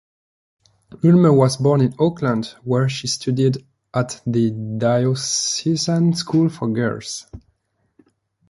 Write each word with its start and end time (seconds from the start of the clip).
Ulmer 1.03 1.31
was 1.31 1.57
born 1.57 1.79
in 1.81 1.93
Auckland, 1.99 2.47
where 2.63 2.89
she 2.89 3.05
studied 3.05 3.57
at 3.93 4.19
the 4.25 4.49
Diocesan 4.49 6.15
School 6.15 6.49
for 6.49 6.69
Girls. 6.69 7.27